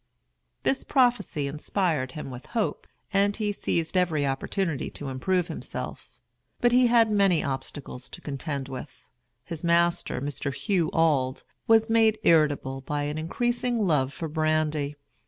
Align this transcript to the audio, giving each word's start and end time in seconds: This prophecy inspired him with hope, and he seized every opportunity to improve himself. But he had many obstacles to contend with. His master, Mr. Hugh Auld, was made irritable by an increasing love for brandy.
This 0.63 0.83
prophecy 0.83 1.45
inspired 1.45 2.13
him 2.13 2.31
with 2.31 2.47
hope, 2.57 2.87
and 3.13 3.35
he 3.37 3.51
seized 3.51 3.95
every 3.95 4.25
opportunity 4.25 4.89
to 4.89 5.09
improve 5.09 5.47
himself. 5.47 6.09
But 6.59 6.71
he 6.71 6.87
had 6.87 7.11
many 7.11 7.43
obstacles 7.43 8.09
to 8.09 8.19
contend 8.19 8.67
with. 8.67 9.05
His 9.45 9.63
master, 9.63 10.19
Mr. 10.19 10.51
Hugh 10.51 10.89
Auld, 10.89 11.43
was 11.67 11.87
made 11.87 12.17
irritable 12.23 12.81
by 12.81 13.03
an 13.03 13.19
increasing 13.19 13.85
love 13.85 14.11
for 14.11 14.27
brandy. 14.27 14.95